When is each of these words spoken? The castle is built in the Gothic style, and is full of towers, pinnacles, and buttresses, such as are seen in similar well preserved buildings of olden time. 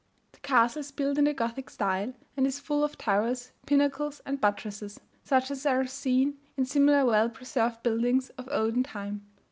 The 0.31 0.39
castle 0.39 0.79
is 0.79 0.91
built 0.91 1.19
in 1.19 1.25
the 1.25 1.33
Gothic 1.35 1.69
style, 1.69 2.15
and 2.35 2.47
is 2.47 2.59
full 2.59 2.83
of 2.83 2.97
towers, 2.97 3.51
pinnacles, 3.67 4.19
and 4.25 4.41
buttresses, 4.41 4.99
such 5.23 5.51
as 5.51 5.63
are 5.67 5.85
seen 5.85 6.39
in 6.57 6.65
similar 6.65 7.05
well 7.05 7.29
preserved 7.29 7.83
buildings 7.83 8.29
of 8.31 8.49
olden 8.51 8.81
time. 8.81 9.27